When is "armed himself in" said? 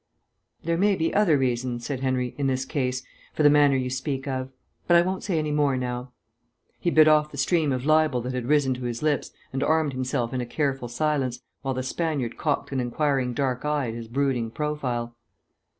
9.61-10.41